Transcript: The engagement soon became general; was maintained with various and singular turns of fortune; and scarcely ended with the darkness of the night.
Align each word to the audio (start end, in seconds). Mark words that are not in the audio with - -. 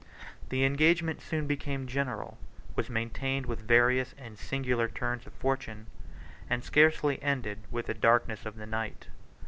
The 0.49 0.65
engagement 0.65 1.21
soon 1.21 1.45
became 1.45 1.85
general; 1.85 2.39
was 2.75 2.89
maintained 2.89 3.45
with 3.45 3.59
various 3.61 4.15
and 4.17 4.35
singular 4.35 4.87
turns 4.87 5.27
of 5.27 5.33
fortune; 5.33 5.85
and 6.49 6.63
scarcely 6.63 7.21
ended 7.21 7.59
with 7.69 7.85
the 7.85 7.93
darkness 7.93 8.43
of 8.47 8.55
the 8.55 8.65
night. 8.65 9.09